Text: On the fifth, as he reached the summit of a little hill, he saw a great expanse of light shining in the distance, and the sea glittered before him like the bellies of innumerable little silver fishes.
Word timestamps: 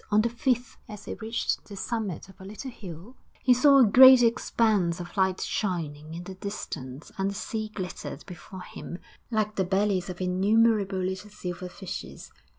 On 0.09 0.21
the 0.23 0.29
fifth, 0.29 0.77
as 0.89 1.05
he 1.05 1.13
reached 1.13 1.65
the 1.65 1.75
summit 1.75 2.27
of 2.27 2.41
a 2.41 2.43
little 2.43 2.71
hill, 2.71 3.17
he 3.43 3.53
saw 3.53 3.77
a 3.77 3.85
great 3.85 4.23
expanse 4.23 4.99
of 4.99 5.15
light 5.15 5.41
shining 5.41 6.15
in 6.15 6.23
the 6.23 6.33
distance, 6.33 7.11
and 7.19 7.29
the 7.29 7.35
sea 7.35 7.69
glittered 7.71 8.25
before 8.25 8.63
him 8.63 8.97
like 9.29 9.57
the 9.57 9.63
bellies 9.63 10.09
of 10.09 10.19
innumerable 10.19 10.97
little 11.03 11.29
silver 11.29 11.69
fishes. 11.69 12.31